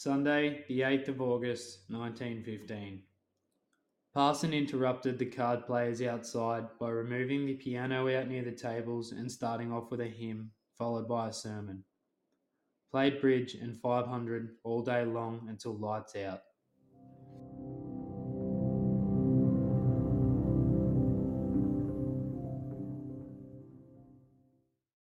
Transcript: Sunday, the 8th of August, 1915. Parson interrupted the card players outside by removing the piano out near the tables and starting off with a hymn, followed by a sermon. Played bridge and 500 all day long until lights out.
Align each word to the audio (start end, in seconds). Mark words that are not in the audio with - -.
Sunday, 0.00 0.64
the 0.68 0.82
8th 0.82 1.08
of 1.08 1.20
August, 1.20 1.80
1915. 1.88 3.02
Parson 4.14 4.52
interrupted 4.52 5.18
the 5.18 5.26
card 5.26 5.66
players 5.66 6.00
outside 6.00 6.68
by 6.78 6.88
removing 6.88 7.46
the 7.46 7.54
piano 7.54 8.08
out 8.16 8.28
near 8.28 8.44
the 8.44 8.52
tables 8.52 9.10
and 9.10 9.28
starting 9.28 9.72
off 9.72 9.90
with 9.90 10.00
a 10.00 10.06
hymn, 10.06 10.52
followed 10.78 11.08
by 11.08 11.26
a 11.26 11.32
sermon. 11.32 11.82
Played 12.92 13.20
bridge 13.20 13.54
and 13.54 13.76
500 13.76 14.50
all 14.62 14.82
day 14.82 15.04
long 15.04 15.48
until 15.48 15.76
lights 15.76 16.14
out. 16.14 16.42